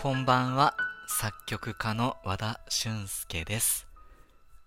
[0.00, 0.76] こんばんは、
[1.08, 3.88] 作曲家の和田俊介です。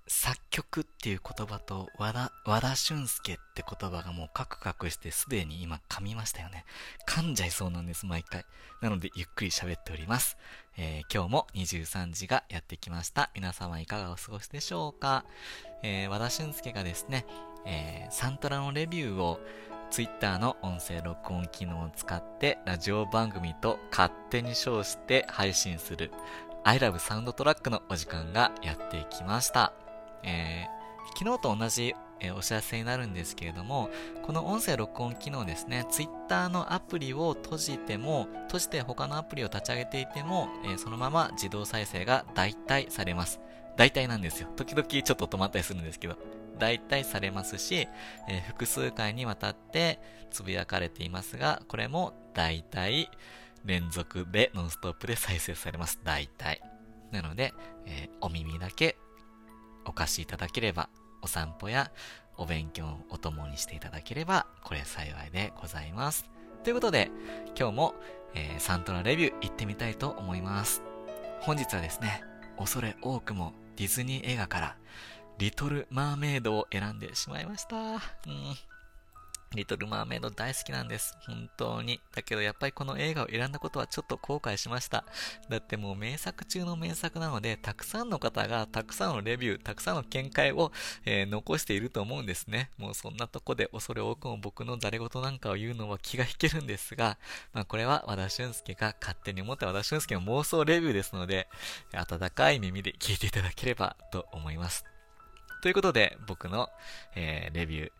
[0.05, 6.65] 作曲っていう言葉と和田、和田俊介って言葉がもうカクカクしてすでに今噛みましたよね。
[7.08, 8.44] 噛んじゃいそうなんです、毎回。
[8.81, 10.36] なのでゆっくり喋っております。
[10.78, 13.32] えー今日も23時がやってきました。
[13.33, 15.23] 皆様いかがお過ごしでしょうか、
[15.82, 17.26] えー和田俊介がですね、
[17.66, 19.40] えーサントラのレビューを
[19.91, 26.12] Twitter の音声録音機能を使ってラジオ番組と勝手に称して配信する
[26.64, 29.73] I love サウンドトラックのお時間がやってきました。
[30.23, 30.81] えー
[31.17, 33.90] 昨日と同じ、えお知らせになるんですけれども、
[34.23, 43.42] この音声録音機能ですね、Twitter のアプリを閉じても、閉じて他のアプリを立ち上げていても、えーそのまま自動再生が代替されます。
[43.81, 44.48] 代替なんですよ。
[44.55, 46.16] 時々ちょっと止まったりするんですけど、
[46.59, 47.88] 代替されますし、
[48.30, 49.99] えー複数回にわたって
[50.30, 53.09] つぶやかれていますが、これも大体
[53.66, 56.00] 連続でノンストップで再生されます。
[56.03, 56.61] 大体。
[57.11, 57.56] なので、
[57.88, 58.97] えーお耳だけ
[59.86, 60.88] お貸しいただければ、
[61.23, 61.89] お散歩や
[62.38, 66.30] お勉強をお供にしていただければ、これ幸いでございます。
[66.63, 67.09] ということで、
[67.59, 67.95] 今日も、
[68.36, 70.84] えーサントラレビュー行ってみたいと思います。
[71.39, 72.23] 本日はですね、
[72.59, 74.77] 恐れ多くもディズニー映画から、
[75.38, 77.75] リトル・マーメイドを選んでしまいました。
[77.78, 78.00] うん。
[79.53, 81.17] リトル・マーメイド大好きなんです。
[81.27, 81.99] 本当に。
[82.16, 85.03] だけどやっぱりこの映画を選んだことはちょっと後悔しました。
[85.49, 90.72] だってもう名作中の名作なので、たくさんの方がたくさんのレビュー、たくさんの見解を、
[91.05, 92.72] えー残していると思うんですね。
[92.77, 97.17] もうそんなとこで恐れ多くも僕の誰事なんかを言うのは気が引けるんですが、
[97.53, 101.49] まあこれは和田俊介が勝手に思った和田俊介の妄想レビューですので、
[101.94, 104.85] 温かい耳で聞いていただければと思います。
[105.61, 106.69] ということで、僕の、
[107.16, 107.91] えーレビュー、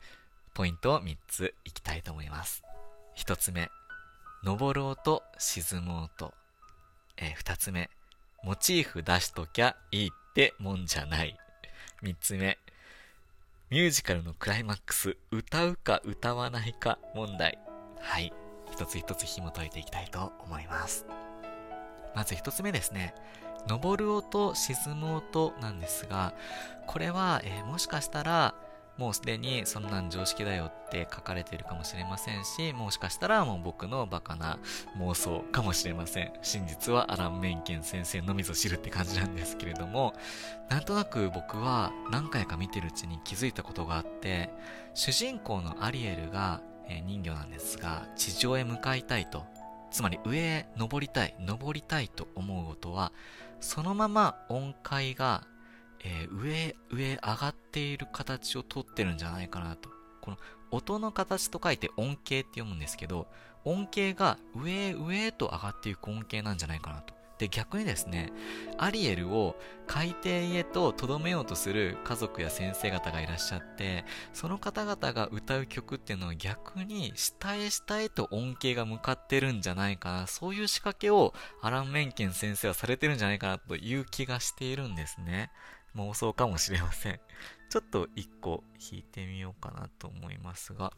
[0.54, 2.64] ポイントを3ついきたいと思います。
[3.18, 3.70] 1つ目、
[4.44, 6.34] 登る音、沈む音。
[7.18, 7.90] え2つ目、
[8.44, 11.38] モチーフ出しときゃいいってもんじゃない。
[12.04, 12.58] 3つ目、
[13.70, 17.58] ミュージカルのクライマックス、歌うか歌わないか問題。
[18.02, 18.34] はい。
[18.72, 21.06] 一つ一つ紐解いていきたいと思います。
[22.14, 23.16] まず一つ目ですね。
[23.68, 26.34] 登る音、沈む音なんですが、
[26.88, 28.56] これは、えーもしかしたら、
[29.02, 34.60] もうすでにそんなん常識だよって書かれているかもしれませんし、もしかしたらもう僕のバカな
[35.00, 36.32] 妄想かもしれません。
[36.44, 40.14] 真実はアラン・メンケン先生のみぞ知るって感じなんですけれども、
[40.70, 44.52] なんとなく僕は何回か見てるうちに気づいたことがあって、
[44.94, 49.46] 主人公のアリエルが、えー人魚なんですが、地上へ向かいたいと。
[49.90, 53.12] つまり上へ登りたい、登りたいと思うことは、
[53.62, 55.48] そのまま音階が、
[56.04, 59.90] えー上上上がっている形をとってるんじゃないかなと。
[60.22, 60.38] この
[60.72, 63.28] 音の形と書いて音形って読むんですけど、
[63.64, 67.14] 音形が上上へと上がっていく音形なんじゃないかなと。
[67.42, 68.32] で、逆にですね、
[68.78, 69.56] アリエルを
[69.88, 80.28] 海底へと留めようとする家族や先生方がいらっしゃって、その方々が歌う曲っていうのは逆に下へ下へと音形が向かってるんじゃないかな。
[80.28, 85.50] そういう仕掛けをアラン・メンケン先生はされてるんじゃないかなという気がしているんですね。
[85.96, 87.20] 妄想かもしれません。
[87.70, 90.94] ちょっと一個弾いてみようかなと思いますが、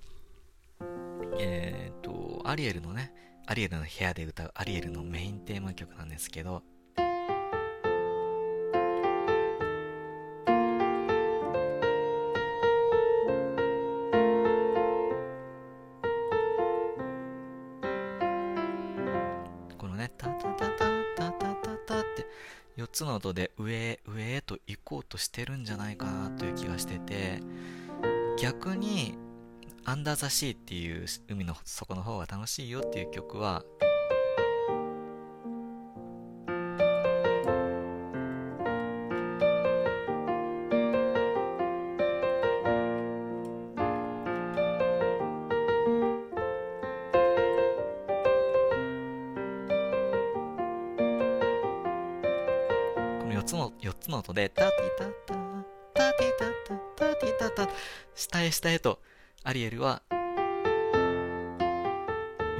[1.40, 3.14] えっ、と、アリエルのね、
[3.46, 6.64] アリエルの部屋で歌うアリエルのメインテーマ曲なんですけど、
[22.78, 27.42] 4つの音で上へ上へと行こうとしてるんじゃないかなという気がしてて、
[28.40, 29.16] 逆に、
[29.86, 33.64] アンダーザシーっていう海の底の方が楽しいよっていう曲は、
[53.94, 55.34] 4つの、音で、タティタタ、
[55.94, 56.46] タティタ
[56.98, 57.70] タ、タティタタ、
[58.16, 59.00] 下へ下へと、
[59.44, 60.02] アリエルは、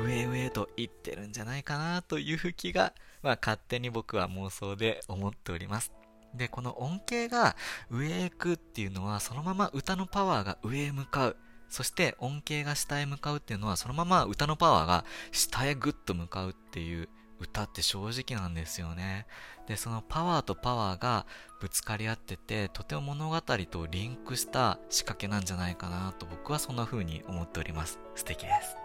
[0.06, 2.94] 上上と行ってるんじゃないかなという気が、
[3.24, 5.92] まあ勝手に僕は妄想で思っております。
[6.36, 7.56] で、この音形が
[7.90, 11.38] 上へ行くっていうのは、そのまま歌のパワーが上へ向かう。
[11.70, 17.10] そして音形が下へ向かうっていうのは、そのまま歌のパワーが下へぐっと向かうっていう
[17.44, 19.28] 歌って正直なんですよね。
[19.68, 21.26] で、そのパワーとパワーが
[21.60, 28.00] ぶつかり合ってて、とても物語とリンクした仕掛けなんじゃないかなと僕はそんな風に思っております。
[28.16, 28.78] 素敵です。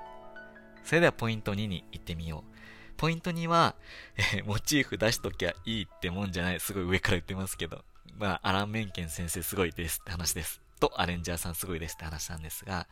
[0.84, 2.58] それではポイント2に行ってみよう。
[2.96, 3.76] ポイント2は、
[4.16, 6.60] えー、モチーフ出しときゃいいってもんじゃない。
[6.60, 7.84] すごい上から言ってますけど。
[8.16, 10.60] まあ、アラン・メンケン先生すごいですって話です。
[10.80, 12.88] と、アレンジャーさんすごいですって話なんですが、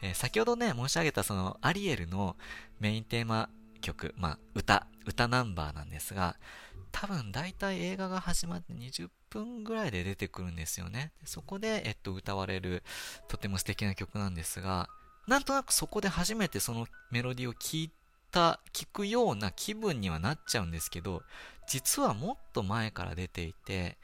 [0.00, 2.36] えー、先ほどね、申し上げたその、アリエルの
[2.78, 6.36] メインテーマ曲、まあ、歌、歌ナンバーなんですが、
[6.92, 11.12] 多分大体映画が始まって20分ぐらいで出てくるんですよね。
[11.24, 12.82] そこで、えっと、歌われる
[13.28, 14.88] とても素敵な曲なんですが、
[15.26, 17.90] なんとなくそこで初めてそのメロディーを聴い
[18.30, 21.22] た、聞くような気分にはなっちゃうんですけど、
[21.68, 23.96] 実はもっと前から出ていて、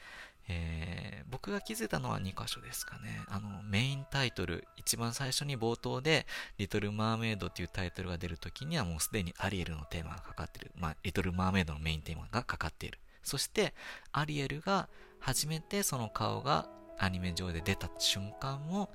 [0.48, 3.20] えー、僕が気づいたのは2箇所ですかね。
[3.28, 6.26] あの、メインタイトル、一番最初に冒頭で、
[6.58, 10.70] リトル・マーメイドっていうタイトルが出るときにはもうすでにアリエルのテーマがかかってる。
[10.76, 13.00] まあ、リトル・マーメイドのメインテーマがかかっている。
[13.24, 13.74] そして、
[14.12, 14.88] アリエルが
[15.18, 16.68] 初めてその顔が
[16.98, 18.88] アニメ上で出た瞬間も、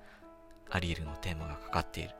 [0.69, 2.11] アリエルのテーマがかかっている。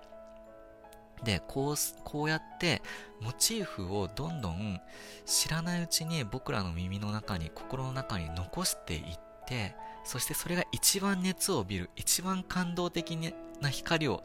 [1.24, 2.82] で、こう、こうやって、
[3.22, 4.82] モチーフをどんどん
[5.26, 13.18] 知らないうちに僕らの耳の中に、心の中に残していって、そしてそれが一番熱を帯びる、一番感動的
[13.62, 14.24] な光を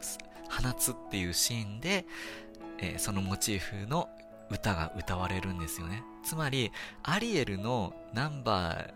[0.49, 2.05] 放つっていうシーンで、
[2.79, 4.09] えー、そのモチーフの
[4.49, 6.03] 歌が歌われるんですよね。
[6.23, 6.71] つまり、
[7.03, 8.87] アリエルのナンバ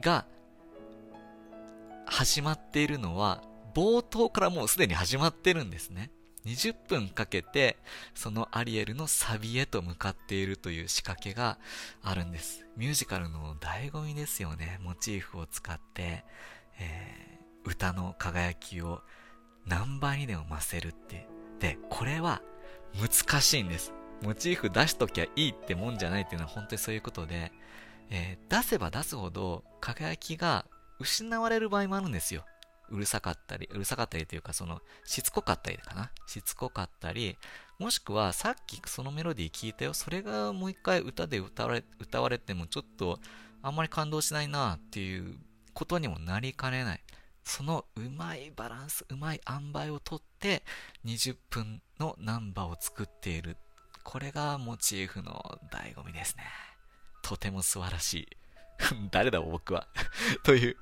[0.00, 0.24] ーが
[2.06, 3.42] 始まっているのは、
[3.74, 6.10] 冒頭からもうすでに始まってるんですね。
[6.46, 7.76] 20分かけて、
[8.14, 11.58] そのアリエルのサビへと向かっているという仕掛けが
[12.02, 12.66] あるんです。
[12.76, 14.78] ミュージカルの醍醐味ですよね。
[14.82, 16.24] モチーフを使って、
[16.78, 19.02] えー、歌の輝きを
[19.66, 21.28] 何倍にでも増せるって。
[21.58, 22.42] で、これは
[22.94, 23.92] 難しいんです。
[24.22, 27.52] モチーフ出しときゃいいってもんじゃないっていうのは本当にそういうことで、
[28.10, 30.66] えー、出せば出すほど輝きが
[30.98, 32.44] 失われる場合もあるんですよ。
[32.90, 36.10] うるさかったり、うるさかったりというか、その、しつこかったりかな？
[36.26, 37.36] しつこかったり、
[37.78, 39.94] もしくは、さっきそのメロディー聞いたよ。
[39.94, 43.18] それがもう一回歌で歌われ、歌われてもちょっと、
[43.62, 45.38] あんまり感動しないなっていう
[45.74, 47.00] ことにもなりかねない。
[47.44, 50.62] そのうまいバランス、うまい塩梅をとって、
[51.04, 53.56] 20分のナンバーを作っている。
[54.02, 56.44] これがモチーフの醍醐味ですね。
[57.22, 58.28] とても素晴らしい。
[59.10, 59.88] 誰だ僕は？
[60.42, 60.76] という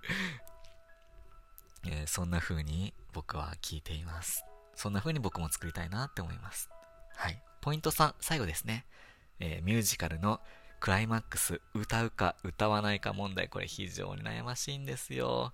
[1.86, 4.44] えー、そんな風に僕は聞いています。
[4.74, 6.70] そんな風に僕も作りたいなって思います。
[7.16, 7.42] はい。
[7.60, 8.86] ポイント3、最後ですね。
[9.40, 10.40] えー、ミュージカルの
[10.80, 15.52] クライマックス、歌うか歌わないか問題、これ非常に悩ましいんですよ。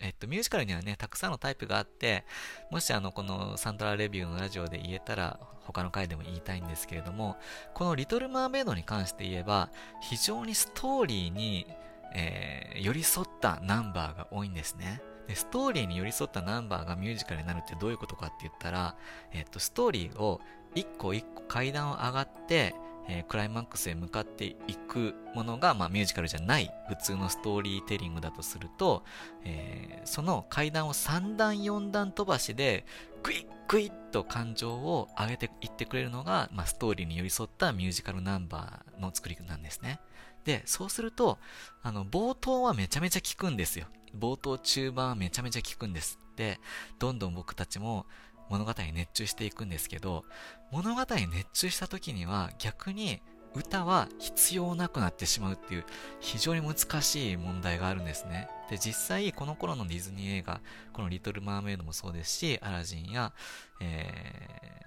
[0.00, 2.24] えっと、ミュージカルにはね、たくさんのタイプがあって、
[2.70, 7.36] もしあの、このサントラレビューのラジオで言えたら、他の回でも言いたいんですけれども、
[7.74, 9.70] このリトル・マーメイドに関して言えば、
[10.00, 11.66] 非常にストーリーに、
[12.14, 15.02] えー、寄り添ったナンバーが多いんですね。
[15.28, 18.96] で、ストーリーに寄り添ったナンバーがミュージカルになるってどういうことかって言ったら、
[19.32, 20.40] えっと、ストーリーを
[20.74, 22.74] 一個一個階段を上がって、
[23.08, 24.56] えー、クライマックスへ向かってい
[24.88, 29.04] くものが、まあ、ミュージカルじゃない普通のストーリーテリングだとすると、
[29.44, 32.86] えー、その階段を3段4段飛ばしで、
[33.22, 40.00] グイッグイッと感情を上げていってくれるのが、まあ、ストーリーに寄り添ったミュージカルナンバーの作りなんですね。
[40.44, 41.38] で、そうすると、
[41.82, 43.86] あの、冒頭はめちゃめちゃ効くんですよ。
[44.16, 46.18] 冒頭中盤はめちゃめちゃ効くんです。
[46.36, 46.60] で、
[46.98, 48.06] どんどん僕たちも
[48.48, 50.24] 物語に熱中していくんですけど、
[50.70, 53.20] 物語に熱中した時には逆に
[53.54, 55.84] 歌は必要なくなってしまうっていう
[56.20, 58.48] 非常に難しい問題があるんですね。
[58.70, 60.60] で、実際この頃のディズニー映画、
[60.92, 63.32] このリトル・マーメイドもそうですし、アラジンや、
[63.80, 64.82] え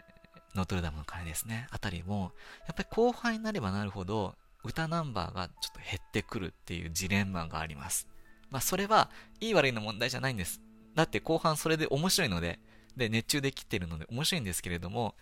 [0.53, 2.31] ー、ノートルダムの鐘ですね、あたりも、
[2.67, 8.07] やっぱり後半になればなるほど、歌ナンバーがちょっと減ってくるっていうジレンマがあります。
[8.49, 10.61] まあ、それは、いい悪いの問題じゃないんです。
[10.95, 12.59] だって後半それで面白いので、
[12.97, 15.15] で、熱中できてるので面白いんですけれども、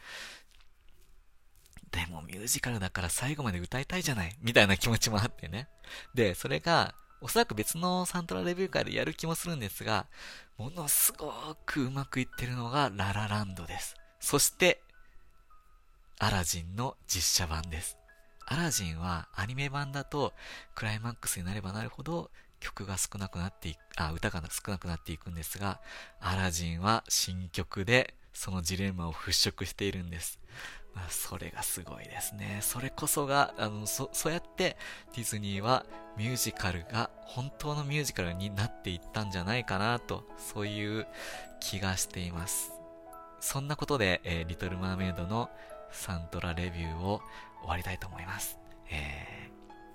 [1.91, 5.67] でもミュージカルだから最後まで歌いたいじゃないみたいな気持ちもあってね。
[6.13, 10.07] で、それが、おそらく別のサントラレビュー会でやる気もするんですが、
[10.57, 11.33] ものすご
[11.65, 13.95] くうまくいってるのがララランドです。
[14.19, 14.81] そして、
[16.17, 17.98] アラジンの実写版です。
[18.51, 20.33] アラジンはアニメ版だと
[20.73, 25.79] クライマックスになればなるほど曲が少なくなっていく、あ、歌が少なくなっていくんですが、
[26.19, 30.39] アラジンは新曲でそのジレンマを払拭しているんです。
[30.95, 32.59] まあ、それがすごいですね。
[32.61, 34.75] それこそが、あの、そ、そうやって
[35.15, 35.85] ディズニーは
[36.17, 41.07] ミュージカルが本当のミュージカルになっていったんじゃないかなと、そういう
[41.59, 42.71] 気がしています。
[43.39, 45.49] そんなことで、えー、リトル・マーメイドの
[45.91, 47.21] サントラレビューを
[47.61, 48.57] 終わりたいと思います。
[48.89, 49.49] え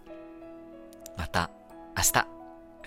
[0.07, 1.51] ー、また
[1.97, 2.27] 明日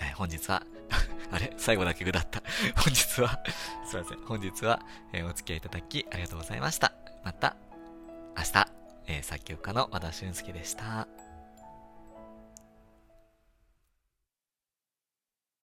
[0.00, 0.62] えー、本日は
[1.30, 1.52] あれ？
[1.56, 2.40] 最後だけ下だった
[2.80, 3.40] 本日は
[3.84, 4.18] すいません。
[4.24, 4.80] 本日は、
[5.12, 6.92] えー、お付き合いいただきありがとうございました。
[7.24, 7.56] また、
[8.36, 8.68] 明日、
[9.08, 11.08] え作曲家の和田俊介でした。